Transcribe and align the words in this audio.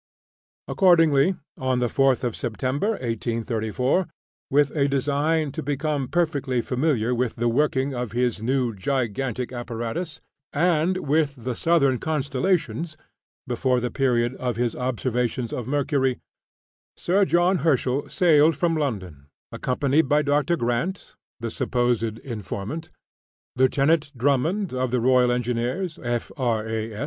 Accordingly, 0.67 1.35
on 1.59 1.77
the 1.77 1.85
4th 1.85 2.23
of 2.23 2.35
September, 2.35 2.91
1834, 3.05 4.07
with 4.49 4.71
a 4.71 4.87
design 4.87 5.51
to 5.51 5.61
become 5.61 6.07
perfectly 6.07 6.59
familiar 6.59 7.13
with 7.13 7.35
the 7.35 7.47
working 7.47 7.93
of 7.93 8.11
his 8.11 8.41
new 8.41 8.73
gigantic 8.73 9.53
apparatus, 9.53 10.19
and 10.53 10.97
with 11.07 11.35
the 11.43 11.53
Southern 11.53 11.99
Constellations, 11.99 12.97
before 13.45 13.79
the 13.79 13.91
period 13.91 14.33
of 14.37 14.55
his 14.55 14.75
observations 14.75 15.53
of 15.53 15.67
Mercury, 15.67 16.17
Sir 16.97 17.23
John 17.23 17.59
Herschel 17.59 18.09
sailed 18.09 18.55
from 18.55 18.75
London, 18.75 19.27
accompanied 19.51 20.09
by 20.09 20.23
Doctor 20.23 20.57
Grant 20.57 21.13
(the 21.39 21.51
supposed 21.51 22.17
informant,) 22.25 22.89
Lieutenant 23.55 24.11
Drummond, 24.17 24.73
of 24.73 24.89
the 24.89 24.99
Royal 24.99 25.31
Engineers, 25.31 25.99
F.R.A. 26.01 26.97